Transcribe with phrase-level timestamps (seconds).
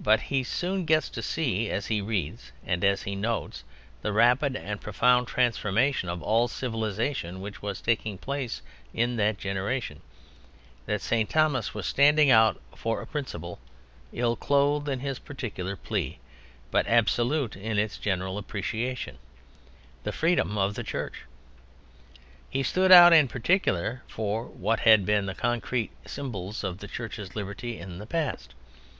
[0.00, 3.64] But he soon gets to see, as he reads and as he notes
[4.00, 8.62] the rapid and profound transformation of all civilization which was taking place
[8.94, 10.00] in that generation,
[10.86, 11.28] that St.
[11.28, 13.58] Thomas was standing out for a principle,
[14.10, 16.18] ill clothed in his particular plea,
[16.70, 19.18] but absolute in its general appreciation:
[20.02, 21.24] the freedom of the Church.
[22.48, 27.36] He stood out in particular for what had been the concrete symbols of the Church's
[27.36, 28.54] liberty in the past.